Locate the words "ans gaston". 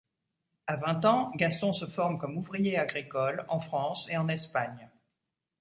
1.05-1.73